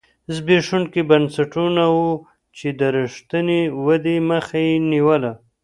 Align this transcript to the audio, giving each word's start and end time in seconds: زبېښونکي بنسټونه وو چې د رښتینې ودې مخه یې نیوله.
زبېښونکي 0.35 1.01
بنسټونه 1.09 1.83
وو 1.95 2.09
چې 2.57 2.67
د 2.79 2.81
رښتینې 2.97 3.61
ودې 3.85 4.17
مخه 4.29 4.57
یې 4.67 4.73
نیوله. 4.91 5.31